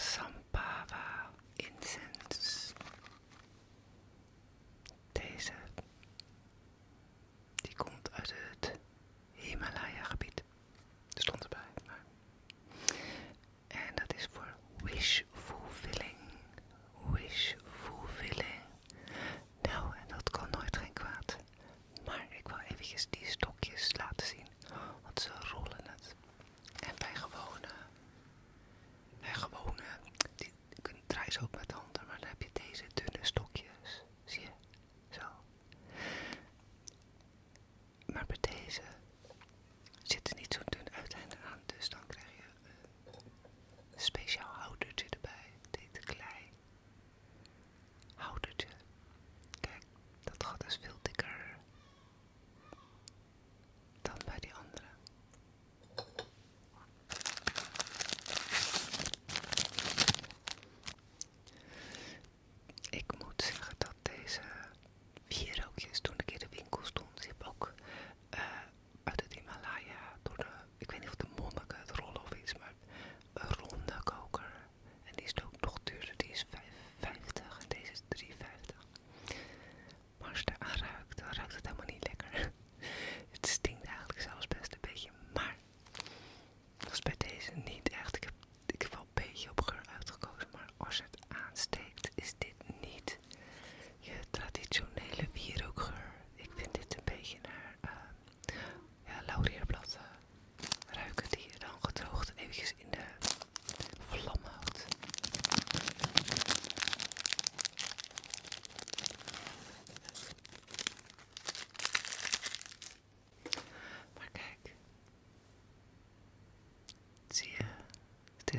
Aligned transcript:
Sampava 0.00 1.30
incense. 1.56 2.72
Deze 5.12 5.52
die 7.54 7.74
komt 7.76 8.10
uit 8.12 8.34
het 8.50 8.72
Himalaya 9.32 10.04
gebied. 10.04 10.42
Er 11.12 11.22
stond 11.22 11.42
erbij. 11.42 11.60
Maar. 11.86 12.02
En 13.68 13.94
dat 13.94 14.14
is 14.14 14.28
voor 14.32 14.54
wish 14.82 15.22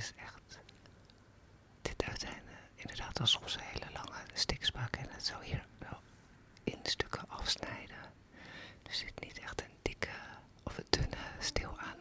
is 0.01 0.13
echt. 0.15 0.59
Dit 1.81 2.03
uiteinde, 2.03 2.51
eh, 2.51 2.81
inderdaad, 2.81 3.19
alsof 3.19 3.49
ze 3.49 3.59
hele 3.61 3.91
lange 3.93 4.19
stiks 4.33 4.71
pakken 4.71 5.01
en 5.01 5.09
het 5.09 5.25
zo 5.25 5.39
hier 5.39 5.65
wel 5.77 5.99
in 6.63 6.79
stukken 6.83 7.29
afsnijden. 7.29 7.97
Dus 8.83 8.99
dit 8.99 9.19
niet 9.19 9.39
echt 9.39 9.61
een 9.61 9.75
dikke 9.81 10.09
of 10.63 10.77
een 10.77 10.85
dunne 10.89 11.17
steel 11.39 11.79
aan 11.79 12.00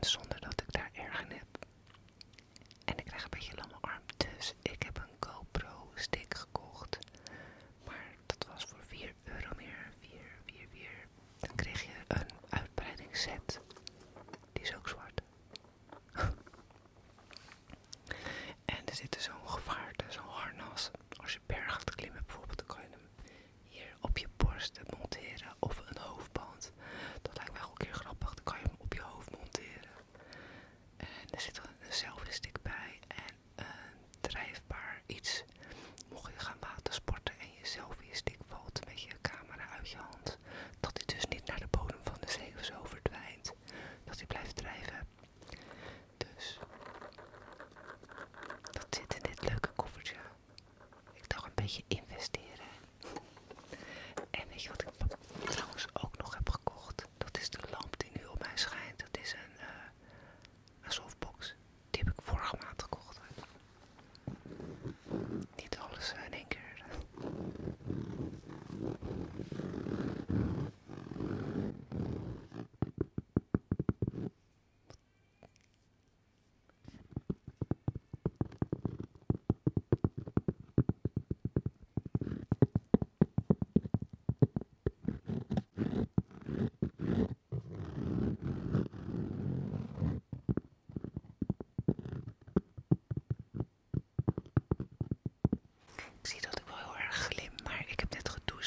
zonder 0.00 0.40
dat 0.40 0.60
ik 0.60 0.72
daar 0.72 0.90
erg 0.92 1.20
in 1.20 1.30
heb. 1.30 1.66
En 2.84 2.98
ik 2.98 3.04
krijg 3.04 3.22
een 3.22 3.30
beetje 3.30 3.54
lange 3.54 3.76
arm, 3.80 4.02
dus 4.16 4.54
ik 4.62 4.77
gleich 51.68 51.97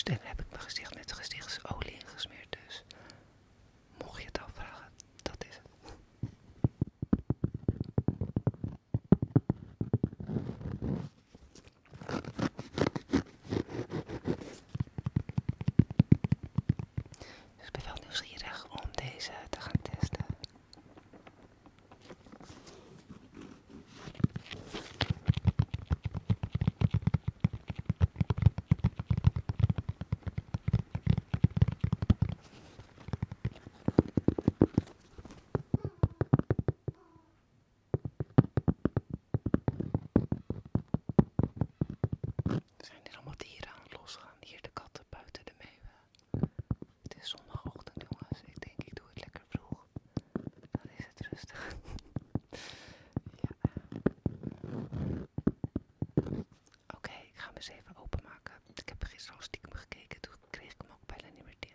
En 0.04 0.20
heb 0.22 0.40
ik 0.40 0.46
mijn 0.50 0.62
gezicht 0.62 0.96
met 0.96 1.12
gezichtsolie 1.12 1.92
ingesmeerd. 1.92 2.51
eens 57.62 57.80
even 57.80 57.98
openmaken. 57.98 58.54
Ik 58.76 58.90
heb 58.90 59.04
gisteren 59.04 59.38
al 59.38 59.44
stiekem 59.44 59.74
gekeken, 59.74 60.22
toen 60.22 60.34
kreeg 60.50 60.72
ik 60.72 60.82
hem 60.82 60.92
ook 60.92 61.06
bijna 61.06 61.34
niet 61.36 61.46
meer 61.46 61.56
dicht. 61.60 61.71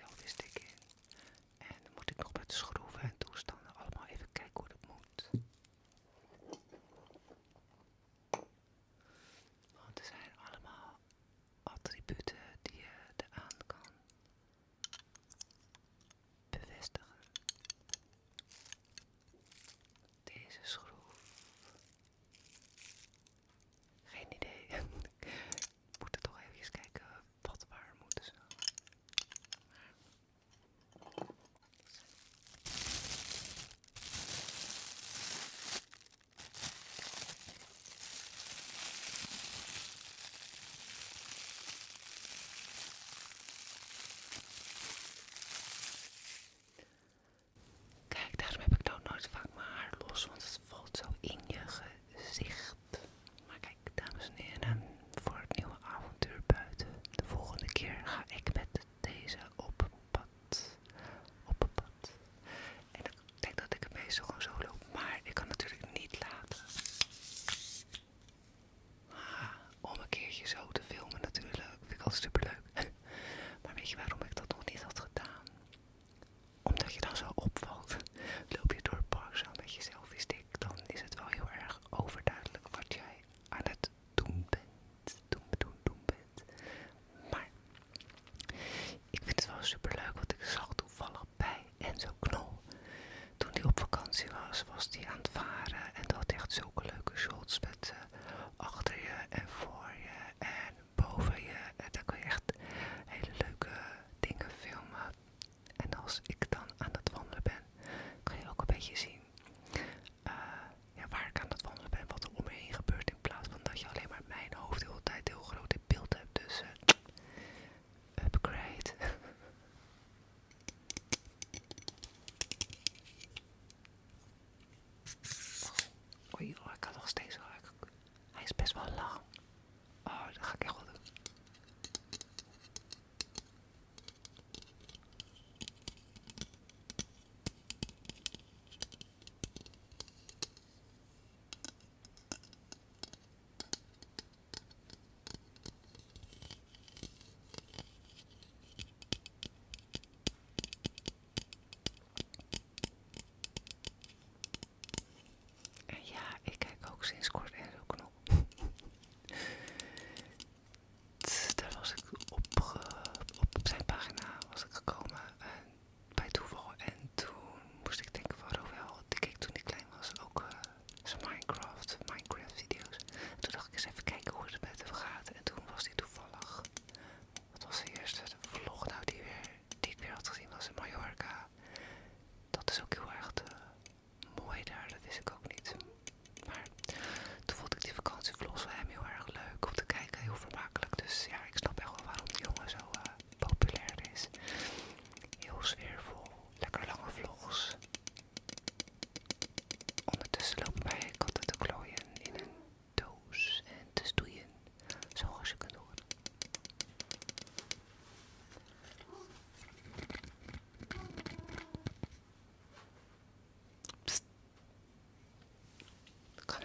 demasiado. 0.00 0.43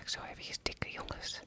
Zo 0.10 0.20
zo 0.20 0.39
even 0.39 0.56
dikke 0.63 0.89
jongens. 0.92 1.39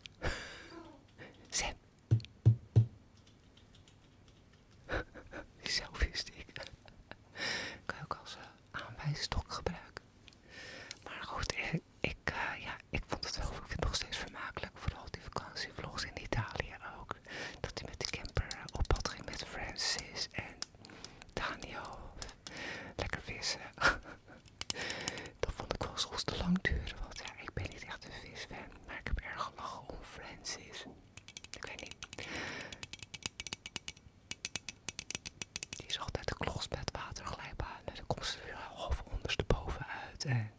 En 40.32 40.50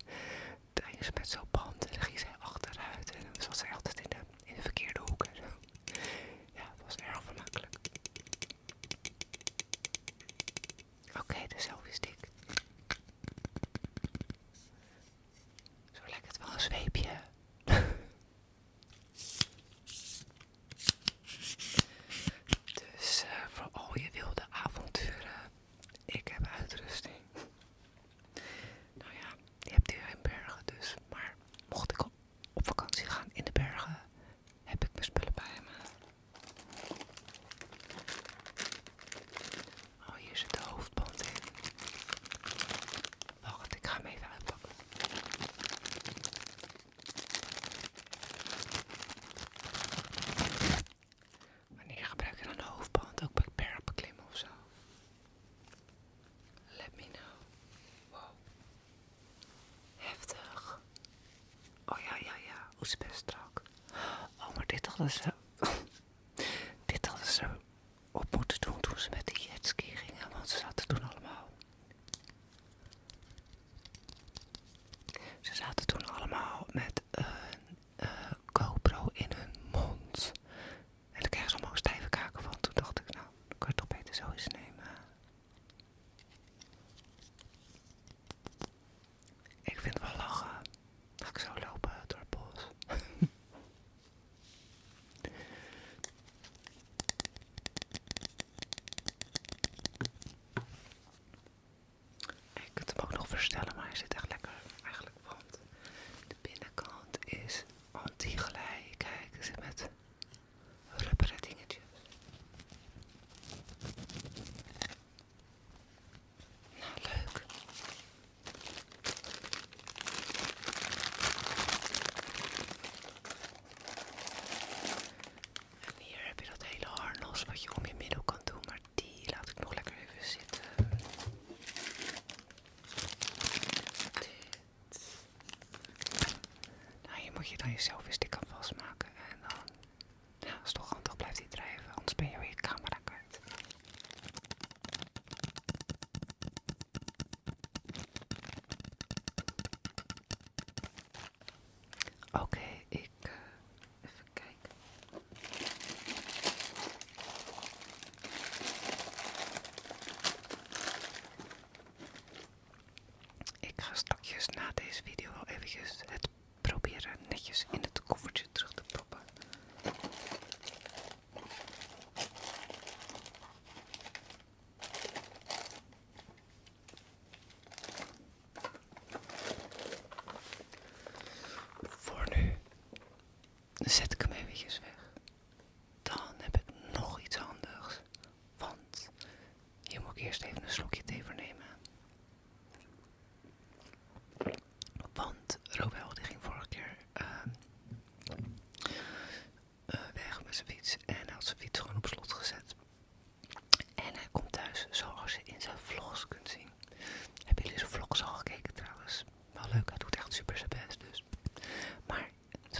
toen 0.73 0.85
ging 0.85 1.03
ze 1.03 1.11
met 1.13 1.27
zo'n 1.29 1.47
band 1.51 1.85
en 1.85 1.91
dan 1.91 2.01
ging 2.01 2.19
ze 2.19 2.25
achteruit. 2.39 3.15
En 3.15 3.21
dan 3.31 3.41
zat 3.41 3.57
ze 3.57 3.69
altijd 3.73 3.99
in 3.99 4.05
de, 4.09 4.15
in 4.45 4.55
de 4.55 4.61
verkeerde 4.61 4.99
hoeken 5.05 5.35
zo. 5.35 5.43
Ja, 6.53 6.63
het 6.75 6.83
was 6.85 6.95
erg 6.95 7.23
vermakelijk. 7.23 7.75
Oké, 11.19 11.47
de 11.47 11.55
selfie 11.61 11.93
stick. 11.93 12.17
Zo 15.91 16.01
lijkt 16.07 16.27
het 16.27 16.37
wel 16.37 16.53
een 16.53 16.59
zweepje. 16.59 17.09
Nicholas 65.03 65.32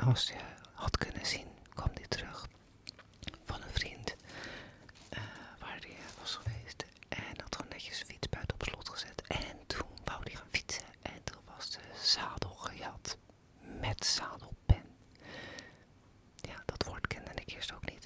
zoals 0.04 0.28
je 0.28 0.34
had 0.74 0.98
kunnen 0.98 1.26
zien, 1.26 1.48
kwam 1.74 1.90
hij 1.94 2.08
terug 2.08 2.48
van 3.46 3.62
een 3.62 3.70
vriend 3.70 4.16
eh, 5.10 5.20
waar 5.60 5.78
hij 5.80 5.98
was 6.20 6.36
geweest. 6.36 6.86
En 7.10 7.42
had 7.42 7.56
gewoon 7.56 7.72
netjes 7.72 7.96
zijn 7.98 8.10
fiets 8.10 8.30
buiten 8.30 8.54
op 8.56 8.64
slot 8.68 8.90
gezet. 8.90 9.22
En 9.28 9.58
toen 9.68 9.88
wou 10.04 10.20
hij 10.24 10.36
gaan 10.36 10.48
fietsen. 10.52 10.84
En 11.02 11.24
toen 11.24 11.42
was 11.56 11.72
de 11.72 11.80
zadel 12.02 12.50
gejat. 12.56 13.18
Met 13.80 14.06
zadelpen. 14.06 14.84
Ja, 16.36 16.64
dat 16.66 16.84
woord 16.88 17.08
kende 17.08 17.32
ik 17.36 17.54
eerst 17.54 17.74
ook 17.74 17.86
niet. 17.92 18.03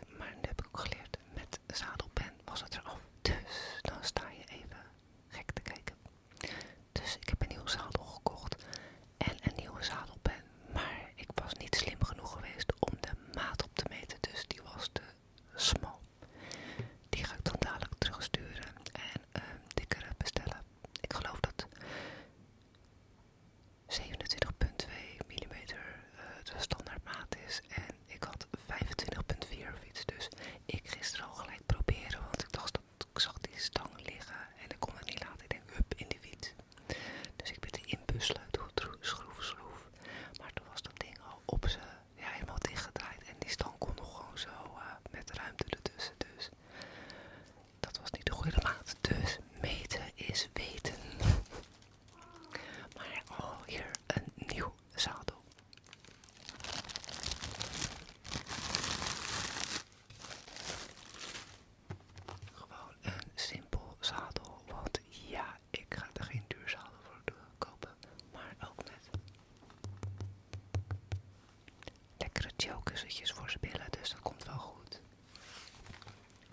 gelkussentjes 72.58 73.32
voor 73.32 73.50
zijn 73.50 73.72
billen, 73.72 73.88
dus 74.00 74.10
dat 74.10 74.20
komt 74.20 74.46
wel 74.46 74.58
goed. 74.58 75.02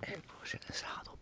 En 0.01 0.23
voor 0.27 0.47
zijn 0.47 0.63
zadel. 0.73 1.14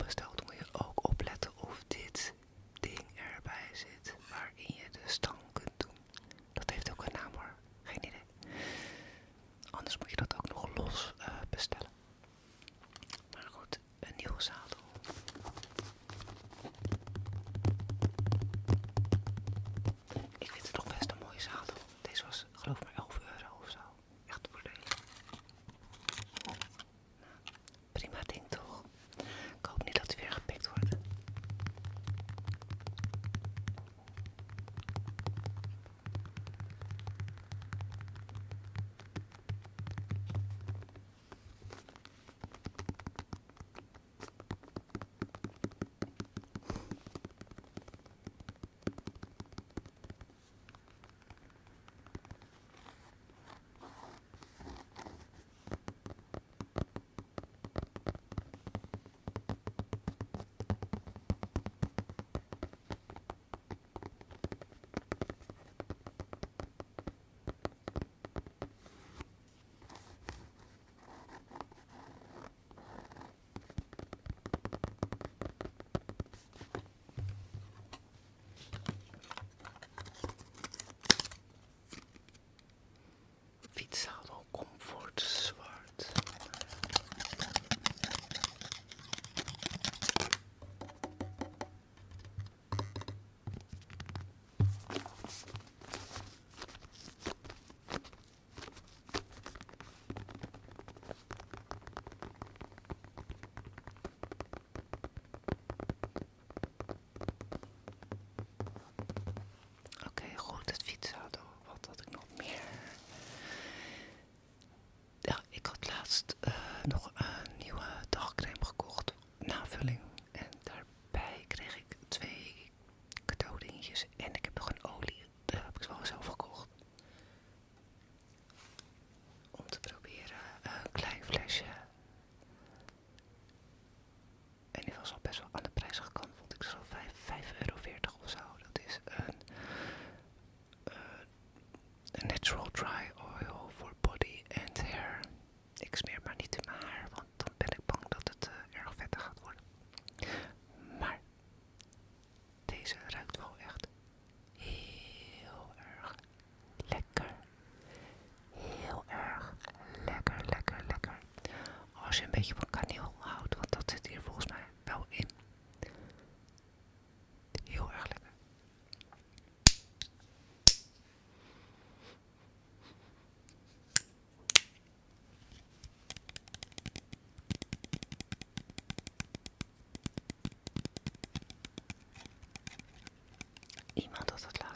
eso. 135.32 135.61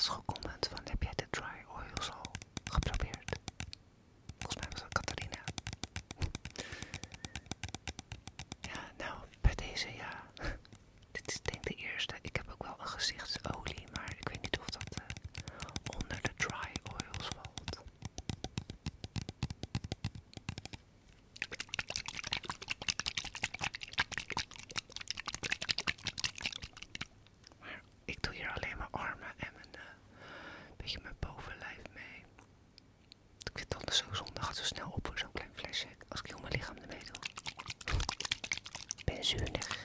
Rock'n'Roll. 0.08 0.35
zo 33.96 34.04
zonde 34.12 34.42
gaat 34.42 34.56
zo 34.56 34.64
snel 34.64 34.88
op 34.90 35.06
voor 35.06 35.18
zo'n 35.18 35.32
klein 35.32 35.50
flesje. 35.54 35.86
Als 36.08 36.20
ik 36.20 36.26
heel 36.26 36.38
mijn 36.40 36.52
lichaam 36.52 36.76
ermee 36.76 37.04
doe. 37.04 37.16
Ik 38.96 39.04
ben 39.04 39.24
zuinig. 39.24 39.75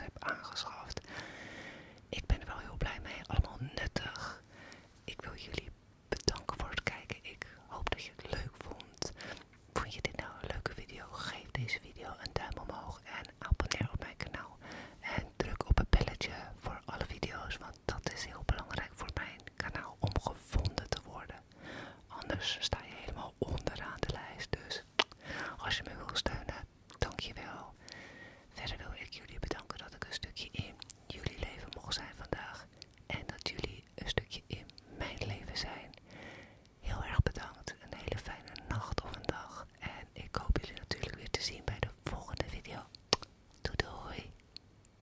heb 0.00 0.16
aangeschaft. 0.18 1.00